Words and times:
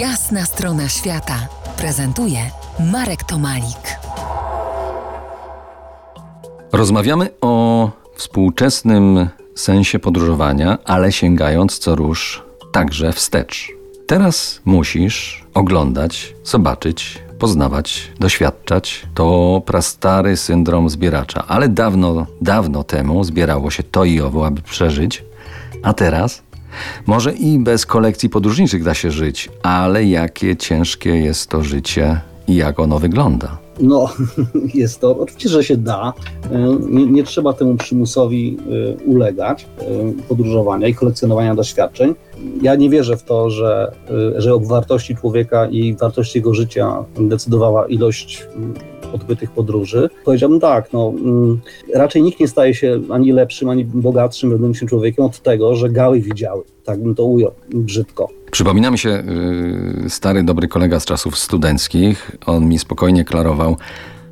Jasna 0.00 0.44
strona 0.44 0.88
świata 0.88 1.48
prezentuje 1.76 2.38
Marek 2.92 3.24
Tomalik. 3.24 3.98
Rozmawiamy 6.72 7.28
o 7.40 7.90
współczesnym 8.14 9.28
sensie 9.54 9.98
podróżowania, 9.98 10.78
ale 10.84 11.12
sięgając 11.12 11.78
co 11.78 11.94
rusz 11.94 12.42
także 12.72 13.12
wstecz. 13.12 13.72
Teraz 14.06 14.60
musisz 14.64 15.44
oglądać, 15.54 16.34
zobaczyć, 16.44 17.18
poznawać, 17.38 18.12
doświadczać. 18.20 19.06
To 19.14 19.62
prastary 19.66 20.36
syndrom 20.36 20.90
zbieracza, 20.90 21.44
ale 21.48 21.68
dawno, 21.68 22.26
dawno 22.40 22.84
temu 22.84 23.24
zbierało 23.24 23.70
się 23.70 23.82
to 23.82 24.04
i 24.04 24.20
owo, 24.20 24.46
aby 24.46 24.62
przeżyć, 24.62 25.24
a 25.82 25.92
teraz 25.92 26.42
może 27.06 27.32
i 27.32 27.58
bez 27.58 27.86
kolekcji 27.86 28.28
podróżniczych 28.28 28.84
da 28.84 28.94
się 28.94 29.10
żyć, 29.10 29.48
ale 29.62 30.04
jakie 30.04 30.56
ciężkie 30.56 31.10
jest 31.10 31.50
to 31.50 31.62
życie 31.62 32.20
i 32.48 32.54
jak 32.54 32.80
ono 32.80 32.98
wygląda. 32.98 33.58
No, 33.80 34.08
jest 34.74 35.00
to, 35.00 35.18
oczywiście, 35.18 35.48
że 35.48 35.64
się 35.64 35.76
da. 35.76 36.12
Nie, 36.88 37.06
nie 37.06 37.24
trzeba 37.24 37.52
temu 37.52 37.74
przymusowi 37.74 38.56
y, 39.00 39.04
ulegać, 39.04 39.66
y, 40.18 40.22
podróżowania 40.28 40.88
i 40.88 40.94
kolekcjonowania 40.94 41.54
doświadczeń. 41.54 42.14
Ja 42.62 42.74
nie 42.74 42.90
wierzę 42.90 43.16
w 43.16 43.22
to, 43.22 43.50
że, 43.50 43.92
że 44.36 44.54
o 44.54 44.60
wartości 44.60 45.16
człowieka 45.16 45.66
i 45.66 45.94
wartości 45.94 46.38
jego 46.38 46.54
życia 46.54 47.04
decydowała 47.20 47.86
ilość 47.86 48.46
odbytych 49.16 49.50
podróży. 49.50 50.08
Powiedziałbym 50.24 50.60
tak, 50.60 50.92
no, 50.92 51.12
mm, 51.16 51.60
raczej 51.94 52.22
nikt 52.22 52.40
nie 52.40 52.48
staje 52.48 52.74
się 52.74 53.00
ani 53.10 53.32
lepszym, 53.32 53.68
ani 53.68 53.84
bogatszym, 53.84 54.66
lepszym 54.66 54.88
człowiekiem 54.88 55.24
od 55.24 55.42
tego, 55.42 55.74
że 55.76 55.90
gały 55.90 56.20
widziały. 56.20 56.62
Tak 56.84 57.02
bym 57.02 57.14
to 57.14 57.24
ujął 57.24 57.52
brzydko. 57.70 58.28
Przypomina 58.50 58.90
mi 58.90 58.98
się 58.98 59.22
yy, 60.02 60.10
stary, 60.10 60.42
dobry 60.42 60.68
kolega 60.68 61.00
z 61.00 61.04
czasów 61.04 61.38
studenckich. 61.38 62.36
On 62.46 62.68
mi 62.68 62.78
spokojnie 62.78 63.24
klarował, 63.24 63.76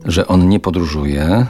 że 0.04 0.26
on 0.26 0.48
nie 0.48 0.60
podróżuje, 0.60 1.46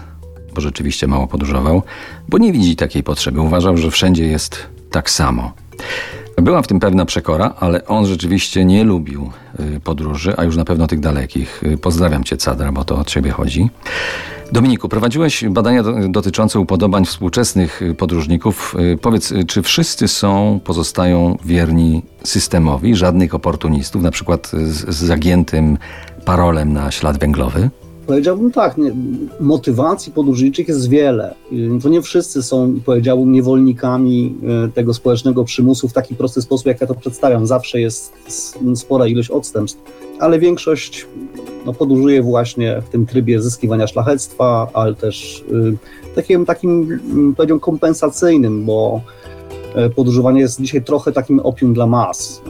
bo 0.54 0.60
rzeczywiście 0.60 1.06
mało 1.06 1.26
podróżował, 1.26 1.82
bo 2.28 2.38
nie 2.38 2.52
widzi 2.52 2.76
takiej 2.76 3.02
potrzeby. 3.02 3.41
Uważał, 3.41 3.76
że 3.76 3.91
wszędzie 3.91 4.26
jest 4.26 4.66
tak 4.91 5.10
samo. 5.10 5.52
Była 6.42 6.62
w 6.62 6.66
tym 6.66 6.80
pewna 6.80 7.04
przekora, 7.04 7.54
ale 7.60 7.86
on 7.86 8.06
rzeczywiście 8.06 8.64
nie 8.64 8.84
lubił 8.84 9.30
y, 9.60 9.80
podróży, 9.80 10.34
a 10.36 10.44
już 10.44 10.56
na 10.56 10.64
pewno 10.64 10.86
tych 10.86 11.00
dalekich. 11.00 11.62
Y, 11.62 11.78
pozdrawiam 11.78 12.24
cię, 12.24 12.36
Cadra, 12.36 12.72
bo 12.72 12.84
to 12.84 12.98
od 12.98 13.08
ciebie 13.08 13.30
chodzi. 13.30 13.70
Dominiku, 14.52 14.88
prowadziłeś 14.88 15.44
badania 15.48 15.82
dotyczące 16.08 16.60
upodobań 16.60 17.04
współczesnych 17.04 17.82
y, 17.82 17.94
podróżników. 17.94 18.74
Powiedz, 19.02 19.32
czy 19.46 19.62
wszyscy 19.62 20.08
są, 20.08 20.60
pozostają 20.64 21.38
wierni 21.44 22.02
systemowi, 22.24 22.96
żadnych 22.96 23.34
oportunistów, 23.34 24.02
na 24.02 24.10
przykład 24.10 24.48
z, 24.48 24.94
z 24.94 25.04
zagiętym 25.04 25.78
parolem 26.24 26.72
na 26.72 26.91
ślad 26.91 27.19
węglowy? 27.19 27.70
Powiedziałbym 28.06 28.52
tak, 28.52 28.78
nie, 28.78 28.92
motywacji 29.41 30.12
podróżniczych 30.12 30.69
jest 30.69 30.88
wiele. 30.88 31.34
To 31.83 31.88
nie 31.88 32.02
wszyscy 32.02 32.42
są, 32.42 32.74
powiedziałbym, 32.84 33.33
niewolnikami 33.33 34.34
e, 34.66 34.69
tego 34.69 34.94
społecznego 34.94 35.44
przymusu 35.44 35.88
w 35.88 35.92
taki 35.92 36.14
prosty 36.14 36.42
sposób, 36.42 36.66
jak 36.66 36.80
ja 36.80 36.86
to 36.86 36.94
przedstawiam. 36.94 37.47
Zawsze 37.47 37.80
jest 37.80 38.12
spora 38.75 39.06
ilość 39.06 39.30
odstępstw, 39.30 39.80
ale 40.19 40.38
większość 40.38 41.06
no, 41.66 41.72
podróżuje 41.72 42.22
właśnie 42.22 42.82
w 42.86 42.88
tym 42.88 43.06
trybie 43.06 43.42
zyskiwania 43.42 43.86
szlachectwa, 43.86 44.69
ale 44.72 44.94
też 44.94 45.44
y, 45.52 46.14
takim, 46.14 46.47
takim, 46.47 46.98
powiedziałbym, 47.36 47.60
kompensacyjnym, 47.60 48.64
bo 48.64 49.00
podróżowanie 49.97 50.41
jest 50.41 50.61
dzisiaj 50.61 50.84
trochę 50.84 51.12
takim 51.12 51.41
opium 51.41 51.75
dla 51.75 51.86
mas. 51.86 52.42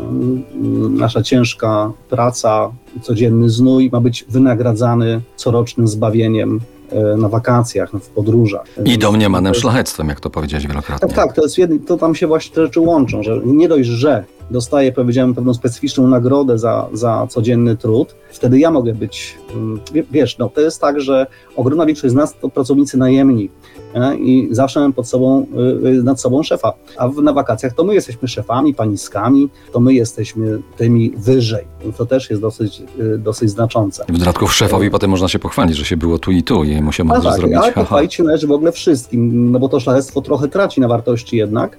Nasza 0.90 1.22
ciężka 1.22 1.92
praca, 2.10 2.70
codzienny 3.02 3.50
znój 3.50 3.90
ma 3.92 4.00
być 4.00 4.24
wynagradzany 4.28 5.20
corocznym 5.36 5.88
zbawieniem 5.88 6.60
e, 6.90 7.16
na 7.16 7.28
wakacjach, 7.28 7.90
w 7.90 8.08
podróżach. 8.08 8.64
I 8.84 8.98
domniemanym 8.98 9.54
szlachectwem, 9.54 10.08
jak 10.08 10.20
to 10.20 10.30
powiedziałeś 10.30 10.66
wielokrotnie. 10.66 11.08
Tak, 11.08 11.16
tak, 11.16 11.36
to, 11.36 11.42
jest 11.42 11.58
jedno, 11.58 11.76
to 11.86 11.96
tam 11.96 12.14
się 12.14 12.26
właśnie 12.26 12.54
te 12.54 12.62
rzeczy 12.62 12.80
łączą, 12.80 13.22
że 13.22 13.40
nie 13.44 13.68
dość, 13.68 13.88
że 13.88 14.24
dostaję, 14.50 14.92
powiedziałem, 14.92 15.34
pewną 15.34 15.54
specyficzną 15.54 16.08
nagrodę 16.08 16.58
za, 16.58 16.88
za 16.92 17.26
codzienny 17.30 17.76
trud, 17.76 18.14
wtedy 18.30 18.58
ja 18.58 18.70
mogę 18.70 18.94
być, 18.94 19.38
mm, 19.54 19.80
wiesz, 20.10 20.38
no 20.38 20.48
to 20.48 20.60
jest 20.60 20.80
tak, 20.80 21.00
że 21.00 21.26
ogromna 21.56 21.86
większość 21.86 22.12
z 22.12 22.16
nas 22.16 22.34
to 22.40 22.48
pracownicy 22.48 22.98
najemni, 22.98 23.50
i 24.18 24.48
zawsze 24.50 24.80
mamy 24.80 24.92
pod 24.92 25.08
sobą, 25.08 25.46
y, 25.84 25.88
y, 25.88 26.02
nad 26.02 26.20
sobą 26.20 26.42
szefa. 26.42 26.72
A 26.96 27.08
na 27.08 27.32
wakacjach 27.32 27.72
to 27.72 27.84
my 27.84 27.94
jesteśmy 27.94 28.28
szefami, 28.28 28.74
paniskami, 28.74 29.48
to 29.72 29.80
my 29.80 29.94
jesteśmy 29.94 30.58
tymi 30.76 31.10
wyżej. 31.10 31.64
To 31.96 32.06
też 32.06 32.30
jest 32.30 32.42
dosyć, 32.42 32.82
y, 33.00 33.18
dosyć 33.18 33.50
znaczące. 33.50 34.04
W 34.08 34.18
dodatku 34.18 34.48
szefowi 34.48 34.90
potem 34.90 35.10
można 35.10 35.28
się 35.28 35.38
pochwalić, 35.38 35.76
że 35.76 35.84
się 35.84 35.96
było 35.96 36.18
tu 36.18 36.30
i 36.30 36.42
tu 36.42 36.64
i 36.64 36.82
mu 36.82 36.92
się 36.92 37.08
tak, 37.08 37.22
zrobić. 37.22 37.56
Ale 37.56 37.72
pochwalić 37.72 38.14
się 38.14 38.22
należy 38.22 38.46
w 38.46 38.52
ogóle 38.52 38.72
wszystkim, 38.72 39.52
no 39.52 39.58
bo 39.58 39.68
to 39.68 39.80
szlachectwo 39.80 40.22
trochę 40.22 40.48
traci 40.48 40.80
na 40.80 40.88
wartości 40.88 41.36
jednak, 41.36 41.78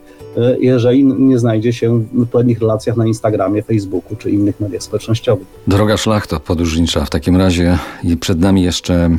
jeżeli 0.60 1.04
nie 1.04 1.40
znajdzie 1.40 1.74
się 1.74 2.00
w 2.14 2.22
odpowiednich 2.22 2.60
relacjach 2.60 2.98
na 2.98 3.08
Instagramie, 3.08 3.64
Facebooku 3.64 4.16
czy 4.16 4.32
innych 4.32 4.60
mediach 4.60 4.84
społecznościowych. 4.84 5.48
Droga 5.68 5.98
szlachto 5.98 6.40
podróżnicza, 6.40 7.06
w 7.06 7.10
takim 7.10 7.38
razie 7.38 7.78
przed 8.20 8.40
nami 8.40 8.64
jeszcze 8.64 9.10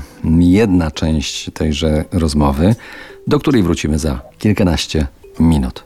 jedna 0.41 0.91
część 0.91 1.51
tejże 1.55 2.05
rozmowy 2.13 2.75
do 3.27 3.39
której 3.39 3.63
wrócimy 3.63 3.99
za 3.99 4.21
kilkanaście 4.39 5.07
minut. 5.41 5.85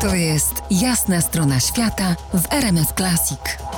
To 0.00 0.14
jest 0.14 0.54
jasna 0.70 1.20
strona 1.20 1.60
świata 1.60 2.16
w 2.34 2.52
RMS 2.52 2.92
Classic. 2.96 3.69